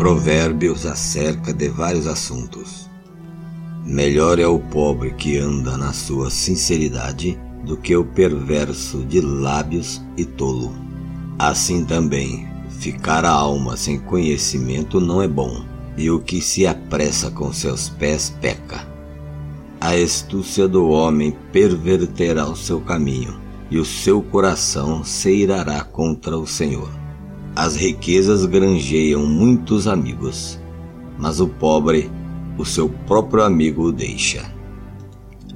Provérbios 0.00 0.86
acerca 0.86 1.52
de 1.52 1.68
vários 1.68 2.06
assuntos. 2.06 2.88
Melhor 3.84 4.38
é 4.38 4.46
o 4.46 4.58
pobre 4.58 5.10
que 5.10 5.36
anda 5.36 5.76
na 5.76 5.92
sua 5.92 6.30
sinceridade 6.30 7.38
do 7.66 7.76
que 7.76 7.94
o 7.94 8.02
perverso 8.02 9.04
de 9.04 9.20
lábios 9.20 10.00
e 10.16 10.24
tolo. 10.24 10.72
Assim 11.38 11.84
também, 11.84 12.48
ficar 12.78 13.26
a 13.26 13.30
alma 13.30 13.76
sem 13.76 14.00
conhecimento 14.00 15.02
não 15.02 15.20
é 15.20 15.28
bom, 15.28 15.66
e 15.98 16.10
o 16.10 16.18
que 16.18 16.40
se 16.40 16.66
apressa 16.66 17.30
com 17.30 17.52
seus 17.52 17.90
pés 17.90 18.34
peca. 18.40 18.88
A 19.78 19.90
astúcia 19.90 20.66
do 20.66 20.88
homem 20.88 21.36
perverterá 21.52 22.48
o 22.48 22.56
seu 22.56 22.80
caminho, 22.80 23.38
e 23.70 23.76
o 23.76 23.84
seu 23.84 24.22
coração 24.22 25.04
se 25.04 25.30
irará 25.30 25.84
contra 25.84 26.38
o 26.38 26.46
Senhor. 26.46 26.99
As 27.62 27.76
riquezas 27.76 28.46
granjeiam 28.46 29.26
muitos 29.26 29.86
amigos, 29.86 30.58
mas 31.18 31.40
o 31.40 31.46
pobre, 31.46 32.10
o 32.56 32.64
seu 32.64 32.88
próprio 32.88 33.44
amigo 33.44 33.82
o 33.82 33.92
deixa. 33.92 34.50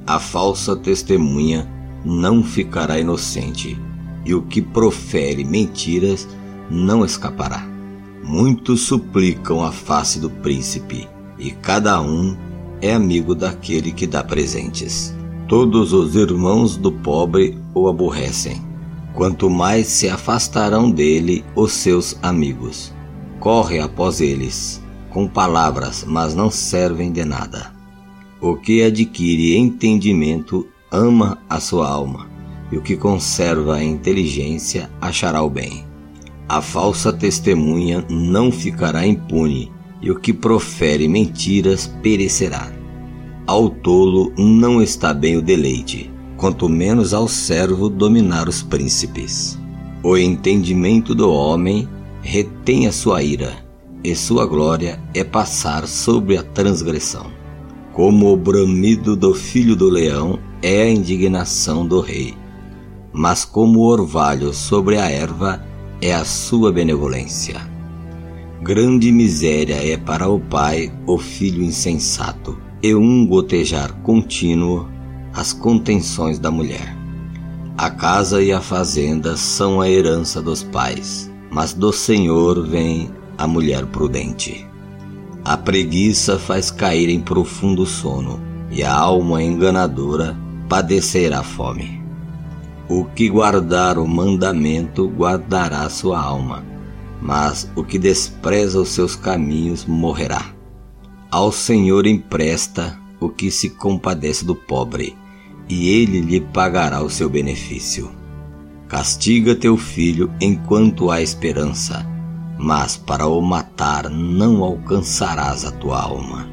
A 0.07 0.21
falsa 0.21 0.77
testemunha 0.77 1.67
não 2.05 2.43
ficará 2.43 3.01
inocente, 3.01 3.81
e 4.23 4.35
o 4.35 4.43
que 4.43 4.61
profere 4.61 5.45
mentiras 5.45 6.29
não 6.71 7.07
escapará. 7.07 7.67
Muitos 8.23 8.83
suplicam 8.83 9.65
a 9.65 9.73
face 9.73 10.21
do 10.21 10.29
príncipe, 10.29 11.09
e 11.39 11.53
cada 11.53 12.03
um 12.03 12.37
é 12.83 12.93
amigo 12.93 13.35
daquele 13.35 13.91
que 13.93 14.07
dá 14.07 14.23
presentes. 14.23 15.17
Todos 15.49 15.95
os 15.95 16.15
irmãos 16.17 16.77
do 16.77 16.93
pobre 16.93 17.57
o 17.73 17.89
aborrecem 17.89 18.74
quanto 19.15 19.49
mais 19.49 19.87
se 19.87 20.09
afastarão 20.09 20.91
dele 20.91 21.45
os 21.55 21.73
seus 21.73 22.19
amigos. 22.21 22.93
Corre 23.39 23.79
após 23.79 24.21
eles, 24.21 24.83
com 25.11 25.29
palavras, 25.29 26.05
mas 26.07 26.35
não 26.35 26.51
servem 26.51 27.13
de 27.13 27.25
nada. 27.25 27.73
O 28.41 28.57
que 28.57 28.83
adquire 28.83 29.57
entendimento 29.57 30.67
ama 30.91 31.39
a 31.49 31.61
sua 31.61 31.89
alma, 31.89 32.27
e 32.71 32.77
o 32.77 32.83
que 32.83 32.97
conserva 32.97 33.77
a 33.77 33.85
inteligência 33.85 34.91
achará 35.01 35.43
o 35.43 35.49
bem. 35.49 35.87
A 36.49 36.61
falsa 36.61 37.13
testemunha 37.13 38.05
não 38.11 38.51
ficará 38.51 39.07
impune, 39.07 39.73
e 40.03 40.11
o 40.11 40.19
que 40.19 40.33
profere 40.33 41.09
mentiras 41.09 41.87
perecerá. 42.03 42.71
Ao 43.47 43.71
tolo 43.71 44.33
não 44.37 44.83
está 44.83 45.15
bem 45.15 45.37
o 45.37 45.43
deleite, 45.43 46.11
quanto 46.45 46.69
menos 46.69 47.15
ao 47.15 47.27
servo 47.27 47.89
dominar 47.89 48.51
os 48.51 48.63
príncipes. 48.63 49.59
O 50.03 50.15
entendimento 50.15 51.15
do 51.15 51.33
homem 51.33 51.89
retém 52.21 52.87
a 52.87 52.93
sua 52.93 53.23
ira, 53.23 53.65
e 54.05 54.15
sua 54.15 54.45
glória 54.45 55.01
é 55.15 55.25
passar 55.25 55.89
sobre 55.89 56.37
a 56.37 56.43
transgressão. 56.43 57.29
Como 57.95 58.31
o 58.31 58.37
bramido 58.37 59.17
do 59.17 59.33
filho 59.33 59.75
do 59.75 59.89
leão 59.89 60.39
é 60.61 60.83
a 60.83 60.91
indignação 60.91 61.87
do 61.87 62.01
rei, 62.01 62.35
mas 63.11 63.47
como 63.47 63.79
o 63.79 63.87
orvalho 63.87 64.53
sobre 64.53 64.99
a 64.99 65.11
erva 65.11 65.65
é 65.99 66.15
a 66.15 66.27
sua 66.27 66.71
benevolência. 66.71 67.59
Grande 68.61 69.11
miséria 69.11 69.77
é 69.77 69.97
para 69.97 70.29
o 70.29 70.39
pai 70.39 70.93
o 71.07 71.17
filho 71.17 71.63
insensato, 71.63 72.59
e 72.83 72.95
um 72.95 73.27
gotejar 73.27 73.95
contínuo 74.03 74.93
as 75.35 75.53
contenções 75.53 76.39
da 76.39 76.51
mulher. 76.51 76.97
A 77.77 77.91
casa 77.91 78.41
e 78.41 78.53
a 78.53 78.61
fazenda 78.61 79.37
são 79.37 79.81
a 79.81 79.91
herança 79.91 80.41
dos 80.41 80.63
pais, 80.63 81.31
mas 81.51 81.75
do 81.75 81.93
Senhor 81.93 82.65
vem 82.65 83.11
a 83.37 83.47
mulher 83.47 83.85
prudente. 83.87 84.67
A 85.45 85.57
preguiça 85.57 86.39
faz 86.39 86.71
cair 86.71 87.09
em 87.09 87.21
profundo 87.21 87.85
sono, 87.85 88.41
e 88.71 88.83
a 88.83 88.95
alma 88.95 89.43
enganadora 89.43 90.37
padecerá 90.69 91.43
fome. 91.43 92.03
O 92.89 93.05
que 93.05 93.29
guardar 93.29 93.99
o 93.99 94.07
mandamento 94.07 95.09
guardará 95.09 95.89
sua 95.91 96.21
alma, 96.21 96.65
mas 97.21 97.71
o 97.75 97.83
que 97.83 97.99
despreza 97.99 98.81
os 98.81 98.91
seus 98.91 99.17
caminhos 99.17 99.85
morrerá. 99.85 100.47
Ao 101.31 101.51
Senhor 101.51 102.07
empresta 102.07 102.99
o 103.19 103.29
que 103.29 103.51
se 103.51 103.71
compadece 103.71 104.45
do 104.45 104.55
pobre, 104.55 105.17
e 105.69 105.89
ele 105.89 106.21
lhe 106.21 106.41
pagará 106.41 107.03
o 107.03 107.11
seu 107.11 107.29
benefício. 107.29 108.11
Castiga 108.89 109.55
teu 109.55 109.77
filho 109.77 110.31
enquanto 110.41 111.11
há 111.11 111.21
esperança, 111.21 112.07
mas 112.59 112.97
para 112.97 113.27
o 113.27 113.41
matar 113.41 114.09
não 114.11 114.63
alcançarás 114.63 115.65
a 115.65 115.71
tua 115.73 116.01
alma. 116.01 116.49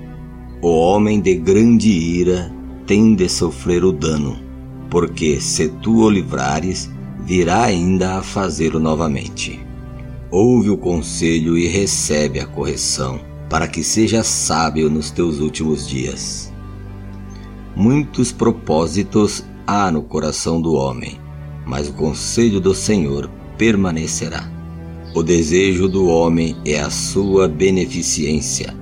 O 0.61 0.69
homem 0.69 1.19
de 1.19 1.35
grande 1.35 1.89
ira 1.89 2.51
tem 2.85 3.15
de 3.15 3.27
sofrer 3.27 3.83
o 3.83 3.91
dano, 3.91 4.37
porque 4.89 5.39
se 5.39 5.69
tu 5.69 6.03
o 6.03 6.09
livrares, 6.09 6.89
virá 7.25 7.63
ainda 7.63 8.17
a 8.17 8.21
fazê-lo 8.21 8.79
novamente. 8.79 9.59
Ouve 10.29 10.69
o 10.69 10.77
conselho 10.77 11.57
e 11.57 11.67
recebe 11.67 12.39
a 12.39 12.45
correção, 12.45 13.19
para 13.49 13.67
que 13.67 13.83
seja 13.83 14.23
sábio 14.23 14.89
nos 14.89 15.11
teus 15.11 15.39
últimos 15.39 15.87
dias. 15.87 16.50
Muitos 17.75 18.33
propósitos 18.33 19.45
há 19.65 19.89
no 19.89 20.01
coração 20.01 20.61
do 20.61 20.73
homem, 20.73 21.17
mas 21.65 21.87
o 21.87 21.93
conselho 21.93 22.59
do 22.59 22.75
Senhor 22.75 23.29
permanecerá. 23.57 24.51
O 25.15 25.23
desejo 25.23 25.87
do 25.87 26.07
homem 26.07 26.55
é 26.65 26.79
a 26.81 26.89
sua 26.89 27.47
beneficência, 27.47 28.75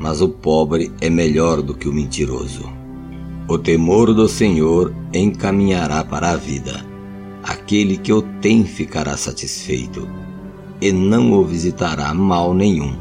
mas 0.00 0.20
o 0.20 0.28
pobre 0.28 0.92
é 1.00 1.08
melhor 1.08 1.62
do 1.62 1.74
que 1.74 1.88
o 1.88 1.92
mentiroso. 1.92 2.68
O 3.48 3.56
temor 3.56 4.12
do 4.12 4.26
Senhor 4.26 4.92
encaminhará 5.12 6.02
para 6.02 6.30
a 6.30 6.36
vida. 6.36 6.84
Aquele 7.42 7.96
que 7.96 8.12
o 8.12 8.22
tem 8.40 8.64
ficará 8.64 9.16
satisfeito, 9.16 10.08
e 10.80 10.90
não 10.90 11.32
o 11.32 11.44
visitará 11.44 12.12
mal 12.12 12.52
nenhum. 12.52 12.96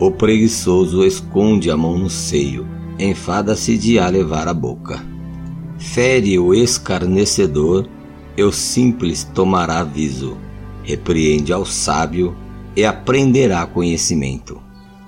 O 0.00 0.10
preguiçoso 0.10 1.04
esconde 1.04 1.70
a 1.70 1.76
mão 1.76 1.98
no 1.98 2.08
seio, 2.08 2.66
enfada-se 2.98 3.76
de 3.76 3.98
a 3.98 4.08
levar 4.08 4.48
a 4.48 4.54
boca. 4.54 5.04
Fere 5.78 6.38
o 6.38 6.54
escarnecedor, 6.54 7.88
e 8.36 8.42
o 8.42 8.52
simples 8.52 9.24
tomará 9.24 9.80
aviso. 9.80 10.36
Repreende 10.82 11.52
ao 11.52 11.64
sábio, 11.64 12.34
e 12.74 12.84
aprenderá 12.84 13.66
conhecimento. 13.66 14.60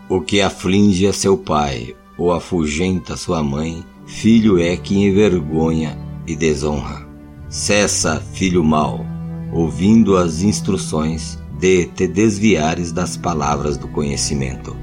O 0.09 0.21
que 0.21 0.41
aflige 0.41 1.07
a 1.07 1.13
seu 1.13 1.37
pai, 1.37 1.95
ou 2.17 2.33
afugenta 2.33 3.17
sua 3.17 3.43
mãe, 3.43 3.85
filho 4.07 4.59
é 4.59 4.77
que 4.77 4.99
envergonha 4.99 5.99
e 6.27 6.35
desonra. 6.35 7.07
Cessa, 7.49 8.21
filho 8.33 8.65
mau, 8.65 9.05
ouvindo 9.53 10.17
as 10.17 10.43
instruções 10.43 11.39
de 11.59 11.87
te 11.87 12.07
desviares 12.07 12.93
das 12.93 13.17
palavras 13.17 13.77
do 13.77 13.89
conhecimento. 13.89 14.77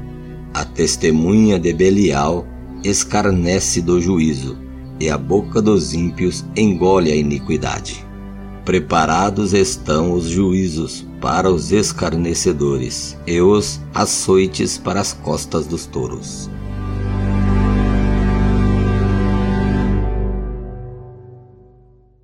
A 0.54 0.64
testemunha 0.64 1.60
de 1.60 1.74
Belial 1.74 2.46
escarnece 2.88 3.82
do 3.82 4.00
juízo, 4.00 4.58
e 5.00 5.10
a 5.10 5.18
boca 5.18 5.62
dos 5.62 5.94
ímpios 5.94 6.46
engole 6.56 7.12
a 7.12 7.16
iniquidade. 7.16 8.06
Preparados 8.64 9.54
estão 9.54 10.14
os 10.14 10.26
juízos 10.26 11.06
para 11.20 11.52
os 11.52 11.72
escarnecedores, 11.72 13.18
e 13.28 13.42
os 13.42 13.82
açoites 13.94 14.78
para 14.78 15.02
as 15.02 15.14
costas 15.14 15.68
dos 15.68 15.86
touros. 15.86 16.50